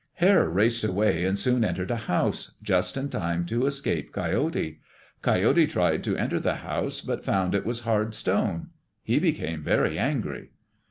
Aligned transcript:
Hare 0.13 0.49
raced 0.49 0.83
away 0.83 1.25
and 1.25 1.37
soon 1.37 1.63
entered 1.63 1.91
a 1.91 1.95
house, 2.09 2.55
just 2.63 2.97
in 2.97 3.07
time 3.09 3.45
to 3.45 3.67
escape 3.67 4.11
Coyote. 4.11 4.79
Coyote 5.21 5.67
tried 5.67 6.03
to 6.05 6.17
enter 6.17 6.39
the 6.39 6.55
house 6.65 7.01
but 7.01 7.23
found 7.23 7.53
it 7.53 7.67
was 7.67 7.81
hard 7.81 8.15
stone. 8.15 8.69
He 9.03 9.19
became 9.19 9.61
very 9.61 9.99
angry. 9.99 10.49